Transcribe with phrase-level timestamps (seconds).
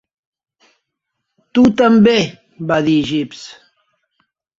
[1.57, 2.15] "Tu també",
[2.71, 3.45] va dir Gibbs.